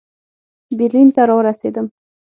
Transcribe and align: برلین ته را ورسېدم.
برلین 0.77 1.07
ته 1.15 1.21
را 1.27 1.33
ورسېدم. 1.37 1.85